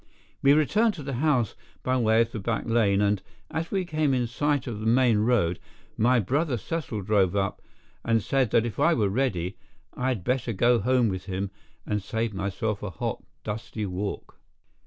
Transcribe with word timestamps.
We 0.41 0.53
returned 0.53 0.95
to 0.95 1.03
the 1.03 1.13
house 1.21 1.53
by 1.83 1.95
way 1.95 2.21
of 2.21 2.31
the 2.31 2.39
back 2.39 2.65
lane 2.65 3.01
and, 3.01 3.21
as 3.51 3.69
we 3.69 3.85
came 3.85 4.15
in 4.15 4.25
sight 4.25 4.65
of 4.65 4.79
the 4.79 4.87
main 4.87 5.19
road, 5.19 5.59
my 5.95 6.19
brother 6.19 6.57
Cecil 6.57 7.03
drove 7.03 7.35
up 7.35 7.61
and 8.03 8.23
said 8.23 8.49
that 8.49 8.65
if 8.65 8.79
I 8.79 8.95
were 8.95 9.09
ready, 9.09 9.57
I 9.93 10.07
had 10.07 10.23
better 10.23 10.53
go 10.53 10.79
home 10.79 11.07
with 11.07 11.25
him 11.25 11.51
and 11.85 12.01
save 12.01 12.33
myself 12.33 12.81
a 12.81 12.89
hot, 12.89 13.23
dusty 13.43 13.85
walk. 13.85 14.39